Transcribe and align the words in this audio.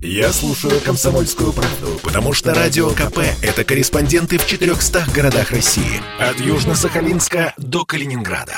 Я 0.00 0.32
слушаю 0.32 0.80
«Комсомольскую 0.80 1.52
правду», 1.52 1.98
потому 2.04 2.32
что 2.32 2.54
«Радио 2.54 2.90
КП»— 2.90 3.18
это 3.42 3.64
корреспонденты 3.64 4.38
в 4.38 4.46
400 4.46 5.06
городах 5.12 5.50
России. 5.50 6.00
От 6.20 6.36
Южно-Сахалинска 6.36 7.52
до 7.56 7.84
Калининграда. 7.84 8.56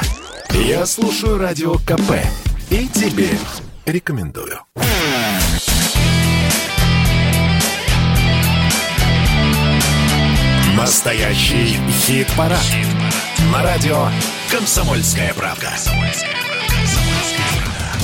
Я 0.50 0.84
слушаю 0.84 1.38
«Радио 1.38 1.76
КП» 1.76 2.12
и 2.68 2.87
тебе 2.88 3.30
рекомендую. 3.87 4.61
Настоящий 10.77 11.79
хит-парад. 12.07 12.61
Хит 12.61 12.86
На 13.50 13.62
радио 13.62 14.09
«Комсомольская 14.50 15.32
правда». 15.32 15.72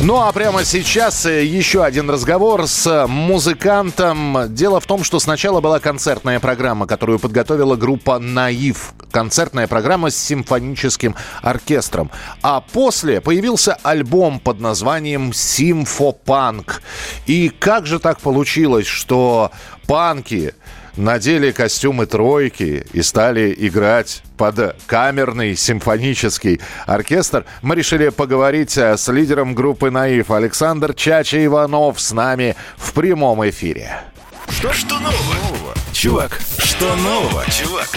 Ну 0.03 0.21
а 0.21 0.31
прямо 0.31 0.63
сейчас 0.63 1.25
э, 1.25 1.45
еще 1.45 1.83
один 1.83 2.11
разговор 2.11 2.67
с 2.69 3.07
музыкантом. 3.09 4.55
Дело 4.55 4.79
в 4.79 4.87
том, 4.87 5.03
что 5.03 5.19
сначала 5.19 5.62
была 5.62 5.80
концертная 5.80 6.39
программа, 6.39 6.87
которую 6.87 7.19
подготовила 7.19 7.77
группа 7.77 8.19
«Наив». 8.19 8.93
Концертная 9.11 9.67
программа 9.67 10.11
с 10.11 10.17
симфоническим 10.17 11.17
оркестром. 11.43 12.11
А 12.43 12.61
после 12.61 13.23
появился 13.23 13.79
альбом 13.83 14.39
под 14.39 14.61
названием 14.61 15.33
«Симфопанк». 15.33 16.83
И 17.25 17.48
как 17.48 17.87
же 17.87 17.98
так 17.98 18.20
получилось, 18.20 18.87
что 18.87 19.51
панки 19.87 20.55
надели 20.96 21.50
костюмы 21.50 22.06
тройки 22.06 22.86
и 22.92 23.02
стали 23.02 23.55
играть 23.56 24.23
под 24.36 24.77
камерный 24.86 25.56
симфонический 25.56 26.60
оркестр. 26.86 27.45
Мы 27.62 27.74
решили 27.77 28.09
поговорить 28.09 28.77
э, 28.77 28.96
с 28.96 29.10
лидером 29.12 29.55
группы 29.55 29.91
«Наив» 29.91 30.30
Александр 30.30 30.95
Чача 30.95 31.45
Иванов 31.45 32.00
с 32.00 32.12
нами 32.12 32.56
в 32.77 32.92
прямом 32.92 33.48
эфире. 33.48 34.00
Что, 34.48 34.72
что 34.72 34.98
нового? 34.98 35.74
Чувак, 35.92 36.41
что 36.59 36.94
нового, 36.97 37.44
чувак? 37.50 37.88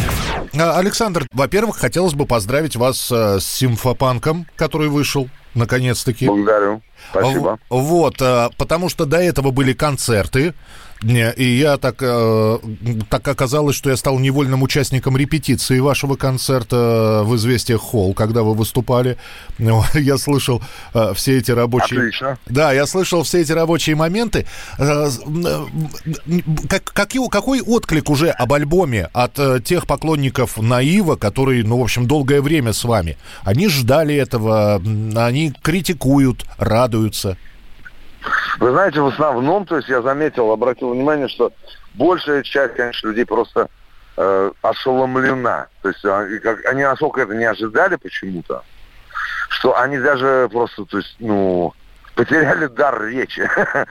А, 0.58 0.78
Александр, 0.78 1.28
во-первых, 1.34 1.78
хотелось 1.78 2.14
бы 2.14 2.26
поздравить 2.26 2.76
вас 2.76 3.12
э, 3.12 3.40
с 3.40 3.46
симфопанком, 3.46 4.48
который 4.56 4.88
вышел 4.88 5.30
наконец-таки. 5.54 6.28
Благодарю. 6.28 6.82
Спасибо. 7.12 7.60
Вот, 7.70 8.22
э, 8.22 8.50
потому 8.58 8.90
что 8.90 9.06
до 9.06 9.18
этого 9.18 9.52
были 9.52 9.74
концерты, 9.74 10.54
и 11.02 11.44
я 11.44 11.78
так, 11.78 11.96
э, 12.02 12.58
так 13.10 13.26
оказалось, 13.28 13.76
что 13.76 13.90
я 13.90 13.96
стал 13.96 14.20
невольным 14.20 14.64
участником 14.64 15.16
репетиции 15.16 15.80
вашего 15.80 16.16
концерта 16.16 17.22
в 17.24 17.36
«Известиях 17.38 17.80
Холл», 17.80 18.14
когда 18.14 18.44
вы 18.44 18.54
выступали. 18.54 19.18
Я 19.94 20.18
слышал 20.18 20.62
э, 20.94 21.14
все 21.16 21.38
эти 21.38 21.52
рабочие... 21.52 22.00
Отлично. 22.00 22.38
Да, 22.48 22.72
я 22.72 22.86
слышал 22.86 23.24
все 23.24 23.42
эти 23.42 23.52
рабочие 23.52 23.96
моменты. 23.96 24.46
Э, 24.78 25.10
как, 26.68 26.84
какой, 26.84 27.30
какой 27.30 27.62
отклик 27.62 28.10
уже 28.10 28.30
об 28.30 28.54
альбоме 28.54 29.10
от 29.14 29.64
тех 29.64 29.88
поклонников 29.88 30.58
Наива, 30.58 31.16
которые, 31.16 31.64
ну, 31.64 31.78
в 31.78 31.84
общем, 31.84 32.08
долгое 32.08 32.42
время 32.42 32.74
с 32.74 32.84
вами? 32.84 33.18
Они 33.44 33.68
ждали 33.68 34.16
этого, 34.16 34.76
они 34.76 35.54
критикуют, 35.62 36.46
радуются. 36.58 37.38
Вы 38.60 38.72
знаете, 38.72 39.02
в 39.02 39.08
основном, 39.08 39.66
то 39.66 39.78
есть 39.78 39.88
я 39.90 40.02
заметил, 40.02 40.52
обратил 40.52 40.92
внимание, 40.92 41.28
что 41.28 41.52
большая 41.94 42.44
часть, 42.44 42.76
конечно, 42.76 43.08
людей 43.08 43.26
просто 43.26 43.70
э, 44.18 44.52
ошеломлена. 44.62 45.68
То 45.82 45.90
есть 45.90 46.04
они, 46.04 46.40
как, 46.40 46.66
они 46.66 46.84
настолько 46.84 47.22
это 47.22 47.34
не 47.36 47.46
ожидали 47.46 47.96
почему-то, 47.96 48.64
что 49.50 49.78
они 49.80 49.98
даже 49.98 50.50
просто, 50.52 50.86
то 50.86 50.98
есть, 50.98 51.16
ну, 51.20 51.74
потеряли 52.16 52.68
дар 52.68 53.02
речи. 53.04 53.50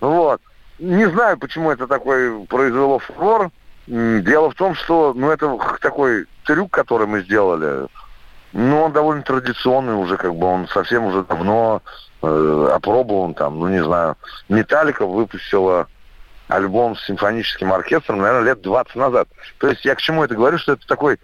Вот. 0.00 0.40
Не 0.80 1.08
знаю, 1.10 1.38
почему 1.38 1.70
это 1.70 1.86
такой 1.86 2.44
произвело 2.46 2.98
фурор. 2.98 3.52
Дело 3.86 4.50
в 4.50 4.54
том, 4.54 4.74
что, 4.74 5.12
ну, 5.14 5.30
это 5.30 5.56
такой 5.80 6.26
трюк, 6.44 6.72
который 6.72 7.06
мы 7.06 7.20
сделали, 7.22 7.86
ну, 8.52 8.82
он 8.82 8.92
довольно 8.92 9.22
традиционный 9.22 9.94
уже, 9.94 10.16
как 10.16 10.34
бы 10.34 10.46
он 10.46 10.66
совсем 10.68 11.04
уже 11.04 11.22
давно 11.22 11.82
э, 12.22 12.68
опробован 12.72 13.34
там, 13.34 13.58
ну 13.58 13.68
не 13.68 13.82
знаю. 13.82 14.16
Металлика 14.48 15.06
выпустила 15.06 15.86
альбом 16.48 16.96
с 16.96 17.06
симфоническим 17.06 17.72
оркестром, 17.72 18.20
наверное, 18.20 18.50
лет 18.50 18.62
20 18.62 18.96
назад. 18.96 19.28
То 19.58 19.68
есть 19.68 19.84
я 19.84 19.94
к 19.94 20.00
чему 20.00 20.24
это 20.24 20.34
говорю, 20.34 20.58
что 20.58 20.72
это 20.72 20.86
такой 20.86 21.18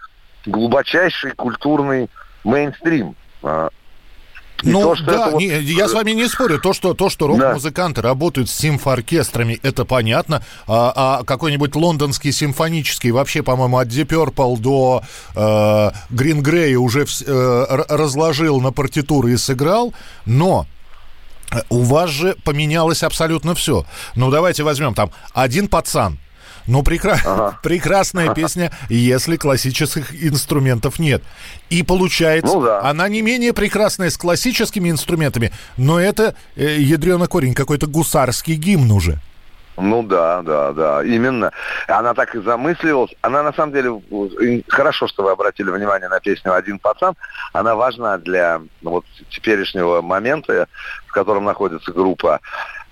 глубочайший 0.47 1.33
культурный 1.33 2.09
мейнстрим. 2.45 3.15
А, 3.43 3.69
и 4.63 4.71
ну, 4.71 4.83
то, 4.83 4.97
что 4.97 5.05
да, 5.05 5.31
вот... 5.31 5.41
не, 5.41 5.47
я 5.47 5.87
с 5.87 5.93
вами 5.93 6.11
не 6.13 6.27
спорю. 6.27 6.61
То, 6.61 6.73
что, 6.73 6.93
то, 6.93 7.09
что 7.09 7.29
рок-музыканты 7.29 8.03
да. 8.03 8.09
работают 8.09 8.51
с 8.51 8.55
симфооркестрами, 8.55 9.61
это 9.63 9.85
понятно. 9.85 10.43
А, 10.67 11.21
а 11.21 11.25
какой-нибудь 11.25 11.77
лондонский 11.77 12.33
симфонический, 12.33 13.13
вообще, 13.13 13.45
по-моему, 13.45 13.79
от 13.79 13.89
Deep 13.89 14.09
Purple 14.09 14.59
до 14.59 15.03
э, 15.37 15.39
Green 16.11 16.43
Grey 16.43 16.75
уже 16.75 17.05
э, 17.05 17.85
разложил 17.89 18.61
на 18.61 18.73
партитуры 18.73 19.33
и 19.33 19.37
сыграл. 19.37 19.95
Но 20.27 20.67
у 21.69 21.83
вас 21.83 22.11
же 22.11 22.37
поменялось 22.45 23.03
абсолютно 23.03 23.55
все. 23.55 23.85
Ну, 24.15 24.31
давайте 24.31 24.63
возьмем 24.63 24.95
там 24.95 25.11
один 25.33 25.69
пацан, 25.69 26.19
ну, 26.69 26.83
прекра... 26.83 27.19
ага. 27.25 27.59
прекрасная 27.63 28.35
песня, 28.35 28.71
если 28.91 29.37
классических 29.37 30.15
инструментов 30.23 30.99
нет. 30.99 31.23
И 31.71 31.83
получается, 31.83 32.55
ну, 32.55 32.63
да. 32.63 32.83
она 32.83 33.09
не 33.09 33.23
менее 33.23 33.55
прекрасная 33.55 34.11
с 34.11 34.19
классическими 34.19 34.91
инструментами, 34.91 35.51
но 35.79 35.99
это 35.99 36.35
э, 36.57 36.77
ядрена 36.79 37.27
корень, 37.27 37.55
какой-то 37.55 37.87
гусарский 37.87 38.55
гимн 38.55 38.91
уже. 38.91 39.19
Ну 39.81 40.03
да, 40.03 40.43
да, 40.43 40.73
да, 40.73 41.05
именно. 41.05 41.53
Она 41.87 42.13
так 42.13 42.35
и 42.35 42.41
замысливалась. 42.41 43.15
Она 43.21 43.43
на 43.45 43.53
самом 43.53 43.73
деле, 43.73 44.65
хорошо, 44.69 45.07
что 45.07 45.23
вы 45.23 45.31
обратили 45.31 45.71
внимание 45.71 46.09
на 46.09 46.19
песню 46.19 46.53
«Один 46.53 46.79
пацан». 46.81 47.15
Она 47.53 47.77
важна 47.77 48.19
для 48.19 48.61
ну, 48.83 48.91
вот 48.91 49.05
теперешнего 49.31 50.03
момента, 50.03 50.67
в 51.07 51.13
котором 51.13 51.45
находится 51.45 51.93
группа. 51.93 52.41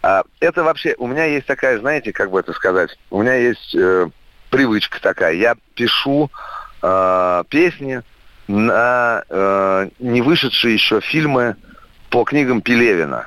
А, 0.03 0.23
это 0.39 0.63
вообще, 0.63 0.95
у 0.99 1.09
меня 1.09 1.25
есть 1.25 1.47
такая, 1.47 1.81
знаете, 1.81 2.13
как 2.13 2.31
бы 2.31 2.39
это 2.39 2.53
сказать, 2.53 2.97
у 3.11 3.21
меня 3.21 3.35
есть 3.35 3.75
э, 3.75 4.09
привычка 4.51 5.01
такая. 5.03 5.35
Я 5.35 5.57
пишу 5.75 6.31
э, 6.83 7.45
песни 7.49 8.03
на 8.47 9.25
э, 9.29 9.89
не 9.99 10.23
вышедшие 10.23 10.75
еще 10.75 11.01
фильмы 11.01 11.57
по 12.11 12.23
книгам 12.23 12.61
Пелевина. 12.61 13.27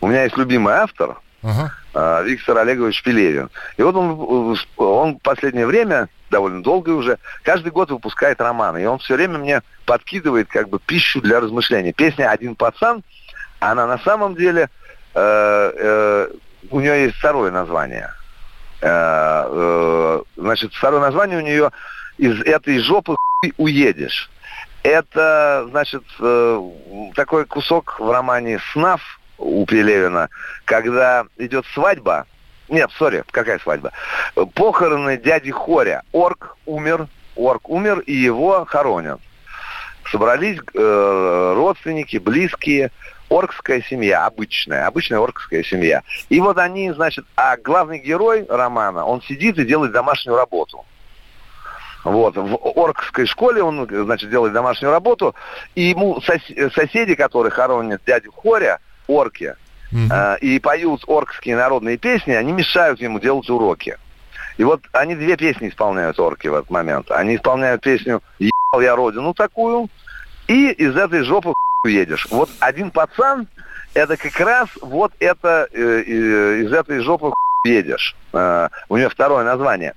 У 0.00 0.06
меня 0.06 0.22
есть 0.22 0.36
любимый 0.36 0.74
автор, 0.74 1.16
uh-huh. 1.42 2.24
Виктор 2.24 2.58
Олегович 2.58 3.02
Пелевин. 3.02 3.50
И 3.76 3.82
вот 3.82 3.96
он, 3.96 4.56
он 4.76 5.16
в 5.16 5.22
последнее 5.22 5.66
время, 5.66 6.08
довольно 6.30 6.62
долго 6.62 6.90
уже, 6.90 7.18
каждый 7.42 7.72
год 7.72 7.90
выпускает 7.90 8.40
романы. 8.40 8.82
И 8.82 8.86
он 8.86 8.98
все 8.98 9.14
время 9.14 9.38
мне 9.38 9.62
подкидывает 9.86 10.48
как 10.48 10.68
бы 10.68 10.78
пищу 10.78 11.20
для 11.20 11.40
размышления. 11.40 11.92
Песня 11.92 12.30
«Один 12.30 12.54
пацан», 12.54 13.02
она 13.60 13.86
на 13.86 13.98
самом 13.98 14.34
деле 14.36 14.70
Э, 15.14 15.72
э, 15.76 16.28
у 16.70 16.80
нее 16.80 17.04
есть 17.04 17.16
второе 17.16 17.50
название. 17.50 18.10
Э, 18.80 20.22
значит, 20.36 20.72
второе 20.72 21.00
название 21.00 21.38
у 21.38 21.42
нее 21.42 21.70
из 22.18 22.40
этой 22.42 22.78
жопы 22.78 23.16
уедешь. 23.56 24.30
Это, 24.82 25.66
значит, 25.70 26.04
такой 27.14 27.44
кусок 27.44 28.00
в 28.00 28.10
романе 28.10 28.58
«Снав» 28.72 29.19
у 29.40 29.66
Пелевина, 29.66 30.28
когда 30.64 31.24
идет 31.38 31.64
свадьба, 31.74 32.26
нет, 32.68 32.90
сори, 32.96 33.24
какая 33.30 33.58
свадьба? 33.58 33.90
Похороны 34.54 35.16
дяди 35.16 35.50
Хоря. 35.50 36.02
Орк 36.12 36.56
умер, 36.66 37.08
орк 37.36 37.68
умер, 37.68 38.00
и 38.00 38.12
его 38.12 38.64
хоронят. 38.64 39.20
Собрались 40.10 40.58
э, 40.74 41.52
родственники, 41.56 42.18
близкие, 42.18 42.92
оркская 43.28 43.82
семья, 43.82 44.26
обычная, 44.26 44.86
обычная 44.86 45.18
оркская 45.18 45.64
семья. 45.64 46.02
И 46.28 46.40
вот 46.40 46.58
они, 46.58 46.92
значит, 46.92 47.24
а 47.36 47.56
главный 47.56 47.98
герой 47.98 48.46
романа, 48.48 49.04
он 49.04 49.22
сидит 49.22 49.58
и 49.58 49.64
делает 49.64 49.92
домашнюю 49.92 50.36
работу. 50.36 50.84
Вот, 52.04 52.36
в 52.36 52.54
оркской 52.78 53.26
школе 53.26 53.62
он, 53.62 53.86
значит, 53.88 54.30
делает 54.30 54.52
домашнюю 54.52 54.90
работу, 54.90 55.34
и 55.74 55.82
ему 55.82 56.18
сос- 56.20 56.70
соседи, 56.72 57.14
которые 57.14 57.50
хоронят 57.50 58.00
дядю 58.06 58.32
Хоря, 58.32 58.78
орки, 59.10 59.56
э, 59.92 60.38
и 60.40 60.58
поют 60.58 61.04
оркские 61.06 61.56
народные 61.56 61.96
песни, 61.96 62.32
они 62.32 62.52
мешают 62.52 63.00
ему 63.00 63.18
делать 63.18 63.48
уроки. 63.50 63.98
И 64.56 64.64
вот 64.64 64.82
они 64.92 65.14
две 65.14 65.36
песни 65.36 65.68
исполняют 65.68 66.20
орки 66.20 66.48
в 66.48 66.54
этот 66.54 66.70
момент. 66.70 67.10
Они 67.10 67.36
исполняют 67.36 67.82
песню 67.82 68.22
«Ебал 68.38 68.80
я 68.82 68.94
родину 68.94 69.34
такую», 69.34 69.88
и 70.48 70.70
из 70.70 70.96
этой 70.96 71.22
жопы 71.22 71.54
едешь. 71.86 72.26
Вот 72.30 72.50
один 72.60 72.90
пацан, 72.90 73.46
это 73.94 74.16
как 74.16 74.38
раз 74.40 74.68
вот 74.82 75.12
это 75.18 75.68
э, 75.72 76.02
э, 76.06 76.62
из 76.62 76.72
этой 76.72 77.00
жопы 77.00 77.32
едешь. 77.64 78.14
Э, 78.32 78.68
у 78.88 78.96
нее 78.96 79.08
второе 79.08 79.44
название. 79.44 79.94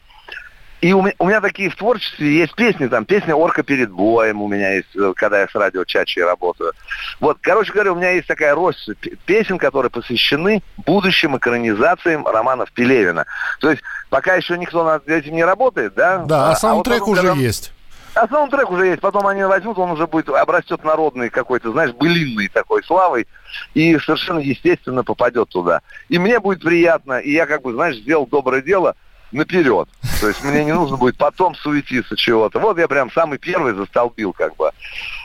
И 0.84 0.92
у 0.92 1.02
меня, 1.02 1.14
у 1.18 1.28
меня 1.28 1.40
такие 1.40 1.70
в 1.70 1.78
творчестве 1.78 2.40
есть 2.40 2.56
песни, 2.56 2.88
там, 2.88 3.06
песня 3.06 3.34
«Орка 3.34 3.64
перед 3.64 3.90
боем» 3.90 4.42
у 4.42 4.50
меня 4.50 4.74
есть, 4.74 4.94
э, 4.98 5.14
когда 5.16 5.40
я 5.40 5.48
с 5.48 5.56
радио 5.56 5.86
Чачи 5.86 6.20
работаю. 6.20 6.74
Вот, 7.22 7.38
короче 7.40 7.72
говоря, 7.72 7.94
у 7.94 7.96
меня 7.96 8.10
есть 8.10 8.28
такая 8.28 8.54
роща 8.54 8.94
песен, 9.26 9.58
которые 9.58 9.90
посвящены 9.90 10.62
будущим 10.86 11.38
экранизациям 11.38 12.28
романов 12.28 12.70
Пелевина. 12.74 13.26
То 13.62 13.72
есть, 13.72 13.82
пока 14.10 14.36
еще 14.36 14.58
никто 14.58 14.84
над 14.84 15.08
этим 15.08 15.36
не 15.36 15.46
работает, 15.46 15.94
да? 15.94 16.18
Да, 16.26 16.50
а, 16.50 16.52
а 16.52 16.56
саундтрек 16.58 17.04
а 17.04 17.06
вот 17.06 17.12
потом, 17.12 17.14
уже 17.14 17.28
когда... 17.30 17.42
есть. 17.42 17.72
А 18.16 18.28
саундтрек 18.28 18.70
уже 18.70 18.88
есть, 18.88 19.00
потом 19.00 19.26
они 19.28 19.44
возьмут, 19.44 19.78
он 19.78 19.92
уже 19.92 20.06
будет, 20.06 20.28
обрастет 20.28 20.84
народный 20.84 21.30
какой-то, 21.30 21.72
знаешь, 21.72 21.94
былинный 21.94 22.50
такой 22.50 22.84
славой, 22.84 23.26
и 23.74 23.98
совершенно 24.00 24.40
естественно 24.40 25.06
попадет 25.06 25.48
туда. 25.48 25.80
И 26.10 26.20
мне 26.20 26.42
будет 26.42 26.62
приятно, 26.62 27.20
и 27.20 27.32
я 27.32 27.46
как 27.46 27.62
бы, 27.62 27.72
знаешь, 27.72 27.96
сделал 27.96 28.28
доброе 28.28 28.62
дело– 28.62 28.98
наперед. 29.34 29.90
То 30.22 30.28
есть 30.28 30.44
мне 30.44 30.64
не 30.64 30.74
нужно 30.74 30.98
будет 30.98 31.18
потом 31.18 31.56
суетиться 31.56 32.16
чего-то. 32.16 32.60
Вот 32.60 32.78
я 32.78 32.88
прям 32.88 33.12
самый 33.12 33.38
первый 33.38 33.74
застолбил 33.74 34.34
как 34.34 34.56
бы 34.56 34.72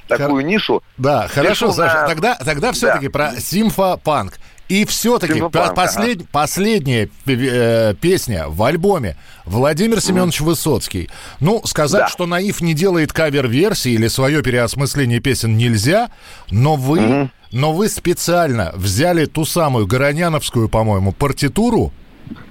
такую 0.09 0.43
Хор... 0.43 0.43
нишу. 0.43 0.83
Да, 0.97 1.29
хорошо, 1.29 1.73
Саша. 1.73 2.03
На... 2.03 2.09
Тогда, 2.09 2.35
тогда 2.37 2.73
все-таки 2.73 3.07
да. 3.07 3.13
про 3.13 3.41
симфопанк. 3.41 4.35
И 4.69 4.85
все-таки 4.85 5.41
послед... 5.41 6.19
ага. 6.19 6.29
последняя 6.31 7.09
э, 7.27 7.95
песня 7.99 8.49
в 8.49 8.63
альбоме 8.63 9.17
Владимир 9.47 10.01
Семенович 10.03 10.43
mm. 10.43 10.45
Высоцкий. 10.45 11.09
Ну, 11.41 11.63
сказать, 11.65 12.03
да. 12.03 12.09
что 12.09 12.27
Наив 12.27 12.61
не 12.61 12.75
делает 12.75 13.13
кавер-версии 13.13 13.93
или 13.93 14.09
свое 14.09 14.43
переосмысление 14.43 15.21
песен 15.21 15.57
нельзя, 15.57 16.11
но 16.51 16.77
вы, 16.77 16.99
mm-hmm. 16.99 17.29
но 17.53 17.73
вы 17.73 17.89
специально 17.89 18.73
взяли 18.75 19.25
ту 19.25 19.47
самую 19.47 19.87
Гороняновскую, 19.87 20.69
по-моему, 20.69 21.13
партитуру, 21.13 21.93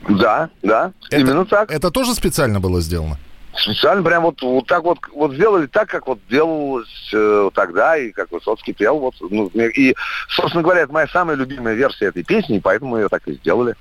да, 0.10 0.50
да, 0.64 0.92
это, 1.10 1.22
именно 1.22 1.46
так. 1.46 1.72
Это 1.72 1.92
тоже 1.92 2.14
специально 2.14 2.60
было 2.60 2.82
сделано? 2.82 3.18
Специально 3.56 4.04
прям 4.04 4.24
вот, 4.24 4.42
вот 4.42 4.68
так 4.68 4.84
вот, 4.84 5.00
вот 5.14 5.34
сделали 5.34 5.66
так, 5.66 5.90
как 5.90 6.08
вот 6.08 6.20
делалось 6.30 7.10
э, 7.12 7.50
тогда, 7.56 7.98
и 7.98 8.12
как 8.12 8.32
Высоцкий 8.32 8.74
пел. 8.74 9.00
Вот, 9.00 9.16
ну, 9.20 9.48
и, 9.48 9.96
собственно 10.30 10.62
говоря, 10.62 10.82
это 10.82 10.94
моя 10.94 11.08
самая 11.08 11.36
любимая 11.36 11.74
версия 11.74 12.06
этой 12.06 12.24
песни, 12.24 12.60
поэтому 12.60 12.92
мы 12.92 13.00
ее 13.00 13.10
так 13.10 13.28
и 13.28 13.34
сделали. 13.34 13.76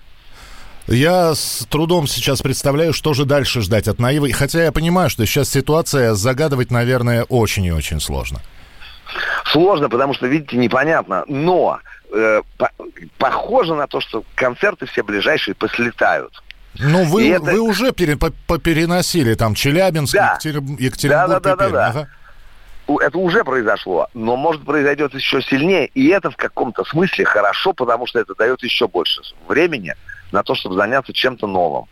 Я 0.87 1.35
с 1.35 1.67
трудом 1.69 2.07
сейчас 2.07 2.43
представляю, 2.43 2.93
что 2.93 3.13
же 3.13 3.25
дальше 3.25 3.61
ждать 3.61 3.89
от 3.89 3.99
Наивы. 3.99 4.33
Хотя 4.33 4.65
я 4.65 4.73
понимаю, 4.73 5.11
что 5.11 5.27
сейчас 5.27 5.51
ситуация 5.51 6.15
загадывать, 6.15 6.71
наверное, 6.71 7.25
очень 7.25 7.65
и 7.65 7.73
очень 7.73 8.01
сложно. 8.01 8.41
Сложно, 9.47 9.89
потому 9.89 10.15
что, 10.15 10.27
видите, 10.27 10.57
непонятно. 10.57 11.25
Но 11.29 11.81
э, 12.13 12.43
по, 12.59 12.71
похоже 13.19 13.75
на 13.75 13.87
то, 13.87 14.01
что 14.01 14.25
концерты 14.35 14.87
все 14.87 15.03
ближайшие 15.03 15.55
послетают. 15.55 16.33
Ну, 16.79 17.05
вы, 17.05 17.31
это... 17.31 17.45
вы 17.45 17.61
уже 17.61 17.93
пере, 17.93 18.17
по, 18.17 18.59
переносили 18.59 19.35
там 19.35 19.55
Челябинск, 19.55 20.15
да. 20.15 20.39
Екатеринбург. 20.43 21.29
Да, 21.29 21.41
да, 21.41 21.57
да, 21.57 21.69
да, 21.69 21.87
ага. 21.87 22.09
Это 23.01 23.19
уже 23.19 23.43
произошло, 23.43 24.09
но 24.15 24.37
может 24.37 24.65
произойдет 24.65 25.13
еще 25.15 25.43
сильнее. 25.43 25.87
И 25.89 26.07
это 26.09 26.31
в 26.31 26.37
каком-то 26.37 26.85
смысле 26.85 27.25
хорошо, 27.25 27.73
потому 27.73 28.07
что 28.07 28.21
это 28.21 28.35
дает 28.37 28.63
еще 28.63 28.87
больше 28.87 29.23
времени 29.49 29.95
на 30.31 30.43
то, 30.45 30.55
чтобы 30.55 30.77
заняться 30.77 31.13
чем-то 31.13 31.47
новым. 31.49 31.87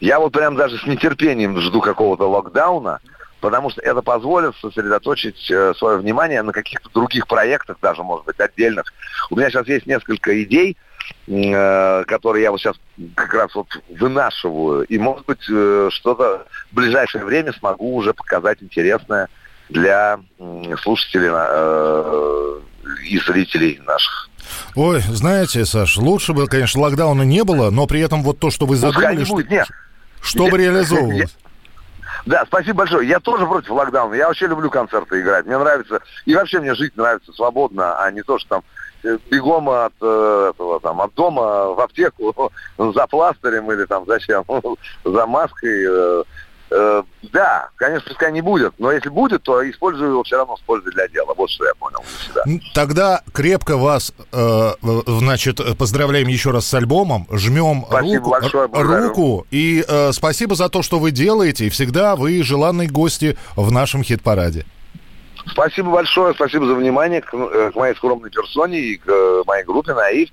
Я 0.00 0.18
вот 0.18 0.32
прям 0.32 0.56
даже 0.56 0.78
с 0.78 0.84
нетерпением 0.84 1.58
жду 1.60 1.80
какого-то 1.80 2.28
локдауна, 2.28 3.00
потому 3.40 3.70
что 3.70 3.80
это 3.82 4.02
позволит 4.02 4.54
сосредоточить 4.56 5.50
э, 5.50 5.74
свое 5.76 5.98
внимание 5.98 6.42
на 6.42 6.52
каких-то 6.52 6.88
других 6.92 7.26
проектах, 7.26 7.78
даже, 7.80 8.02
может 8.02 8.26
быть, 8.26 8.38
отдельных. 8.38 8.92
У 9.30 9.36
меня 9.36 9.50
сейчас 9.50 9.66
есть 9.66 9.86
несколько 9.86 10.42
идей, 10.42 10.76
э, 11.26 12.04
которые 12.04 12.44
я 12.44 12.50
вот 12.50 12.60
сейчас 12.60 12.76
как 13.14 13.32
раз 13.34 13.54
вот 13.54 13.68
вынашиваю, 13.88 14.84
и, 14.84 14.98
может 14.98 15.26
быть, 15.26 15.44
э, 15.50 15.88
что-то 15.90 16.46
в 16.70 16.74
ближайшее 16.74 17.24
время 17.24 17.52
смогу 17.52 17.96
уже 17.96 18.12
показать 18.14 18.62
интересное 18.62 19.28
для 19.68 20.18
слушателей 20.82 21.30
и 23.08 23.18
зрителей 23.20 23.80
наших. 23.86 24.28
Ой, 24.74 25.00
знаете, 25.00 25.64
Саш, 25.64 25.96
лучше 25.96 26.32
бы, 26.32 26.48
конечно, 26.48 26.80
локдауна 26.80 27.22
не 27.22 27.44
было, 27.44 27.70
но 27.70 27.86
при 27.86 28.00
этом 28.00 28.24
вот 28.24 28.40
то, 28.40 28.50
что 28.50 28.66
вы 28.66 28.76
задумали, 28.76 29.22
что, 29.22 29.40
нет. 29.42 29.68
чтобы 30.20 30.58
реализовывалось. 30.58 31.36
Да, 32.26 32.44
спасибо 32.46 32.78
большое. 32.78 33.08
Я 33.08 33.20
тоже 33.20 33.46
против 33.46 33.70
локдауна. 33.70 34.14
Я 34.14 34.28
вообще 34.28 34.46
люблю 34.46 34.70
концерты 34.70 35.20
играть. 35.20 35.46
Мне 35.46 35.58
нравится. 35.58 36.00
И 36.26 36.34
вообще 36.34 36.60
мне 36.60 36.74
жить 36.74 36.96
нравится 36.96 37.32
свободно, 37.32 37.98
а 37.98 38.10
не 38.10 38.22
то, 38.22 38.38
что 38.38 38.48
там 38.48 38.62
э, 39.04 39.18
бегом 39.30 39.68
от 39.68 39.94
э, 40.00 40.52
этого 40.54 40.80
там 40.80 41.00
от 41.00 41.14
дома 41.14 41.74
в 41.74 41.80
аптеку 41.80 42.52
за 42.78 43.06
пластырем 43.06 43.70
или 43.72 43.84
там 43.84 44.04
зачем 44.06 44.44
за 45.04 45.26
маской 45.26 46.24
э, 46.70 47.02
да, 47.32 47.68
конечно, 47.76 48.08
пускай 48.08 48.32
не 48.32 48.40
будет, 48.40 48.74
но 48.78 48.92
если 48.92 49.08
будет, 49.08 49.42
то 49.42 49.68
использую 49.68 50.10
его 50.10 50.22
все 50.22 50.36
равно 50.36 50.56
с 50.56 50.60
пользой 50.60 50.92
для 50.92 51.08
дела. 51.08 51.34
Вот 51.36 51.50
что 51.50 51.64
я 51.64 51.74
понял 51.74 52.02
для 52.02 52.44
себя. 52.44 52.60
Тогда 52.74 53.22
крепко 53.32 53.76
вас, 53.76 54.12
э, 54.32 54.72
значит, 55.06 55.60
поздравляем 55.78 56.28
еще 56.28 56.50
раз 56.50 56.66
с 56.66 56.74
альбомом, 56.74 57.26
жмем 57.30 57.84
руку, 57.90 58.30
большое, 58.30 58.68
руку 58.72 59.46
и 59.50 59.84
э, 59.86 60.12
спасибо 60.12 60.54
за 60.54 60.68
то, 60.68 60.82
что 60.82 60.98
вы 60.98 61.10
делаете, 61.10 61.66
и 61.66 61.70
всегда 61.70 62.16
вы 62.16 62.42
желанные 62.42 62.88
гости 62.88 63.36
в 63.56 63.70
нашем 63.72 64.02
хит-параде. 64.02 64.64
Спасибо 65.46 65.90
большое, 65.90 66.34
спасибо 66.34 66.66
за 66.66 66.74
внимание 66.74 67.20
к, 67.20 67.32
э, 67.34 67.70
к 67.72 67.76
моей 67.76 67.94
скромной 67.94 68.30
персоне 68.30 68.78
и 68.78 68.96
к 68.96 69.08
э, 69.08 69.42
моей 69.46 69.64
группе 69.64 69.94
«Наив». 69.94 70.30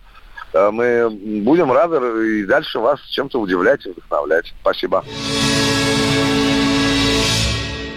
Э, 0.54 0.70
мы 0.72 1.10
будем 1.44 1.72
рады 1.72 1.98
и 2.26 2.46
дальше 2.46 2.80
вас 2.80 3.00
чем-то 3.10 3.40
удивлять 3.40 3.86
и 3.86 3.90
вдохновлять. 3.90 4.54
Спасибо. 4.62 5.04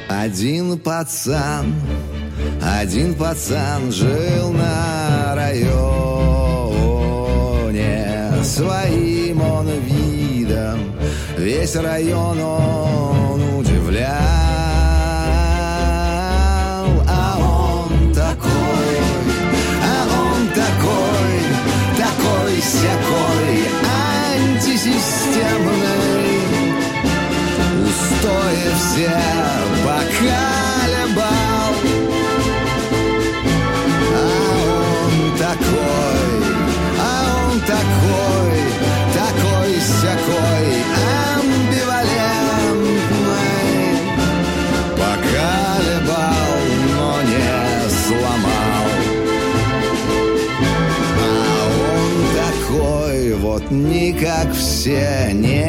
Один 0.08 0.78
пацан, 0.78 1.74
один 2.62 3.14
пацан 3.14 3.92
жил 3.92 4.52
на 4.52 5.34
районе 5.34 6.50
Своим 8.42 9.40
он 9.42 9.68
видом 9.80 10.80
весь 11.38 11.76
район 11.76 12.40
он 12.40 13.58
удивлял 13.58 14.49
такой-сякой 22.70 23.66
антисистемный 24.36 25.00
Устои 27.84 28.66
все 28.76 29.29
вот 53.60 53.70
не 53.70 54.12
как 54.12 54.52
все, 54.52 55.30
не 55.32 55.66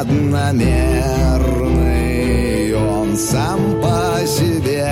одномерный 0.00 2.74
Он 2.74 3.16
сам 3.16 3.80
по 3.80 4.18
себе 4.26 4.90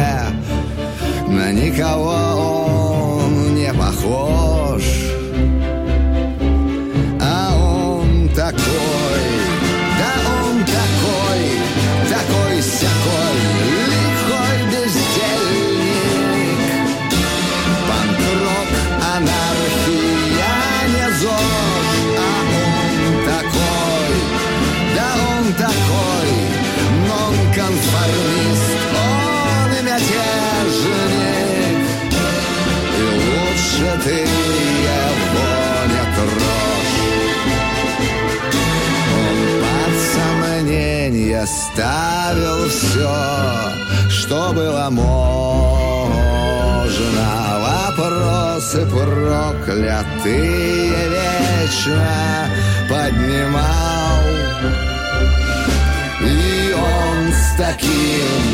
на 1.28 1.50
никого 1.52 3.18
он 3.18 3.54
не 3.54 3.72
похож 3.72 4.45
ты 34.06 34.12
его 34.12 35.50
не 35.92 36.04
трожь 36.14 36.98
Он 39.18 39.36
под 39.62 39.94
сомнение 40.14 41.44
ставил 41.46 42.60
все, 42.68 43.16
что 44.08 44.38
было 44.52 44.86
можно. 44.90 45.26
Вопросы 47.66 48.86
проклятые 48.86 50.30
вечно 51.14 52.14
поднимал. 52.88 54.22
И 56.20 56.72
он 56.72 57.32
с 57.32 57.56
таким, 57.58 58.44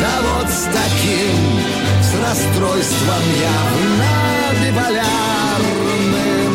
да 0.00 0.14
вот 0.22 0.48
с 0.50 0.64
таким, 0.64 1.38
с 2.02 2.10
расстройством 2.20 3.24
явно 3.40 4.43
биполярным. 4.74 6.52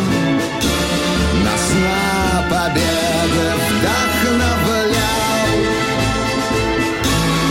Нас 1.43 1.65
на 1.83 2.43
победы 2.49 3.45
вдохновлял. 3.69 5.51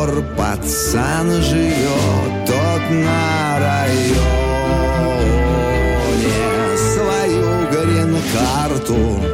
Сих 0.05 0.15
пор 0.15 0.25
пацан 0.37 1.31
живет 1.43 2.47
тот 2.47 2.91
на 2.91 3.59
районе. 3.59 4.25
Свою 6.77 7.67
грин-карту 7.71 9.34